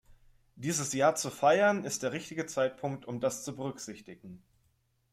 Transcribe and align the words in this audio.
Dieses 0.55 0.93
Jahr 0.93 1.13
zu 1.13 1.29
feiern, 1.29 1.83
ist 1.85 2.01
der 2.01 2.11
richtige 2.11 2.47
Zeitpunkt, 2.47 3.05
um 3.05 3.19
das 3.19 3.43
zu 3.43 3.53
berücksichtigen. 3.55 4.41